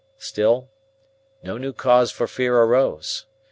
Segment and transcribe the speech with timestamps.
[0.17, 0.71] Still,
[1.43, 3.27] no new cause for fear arose.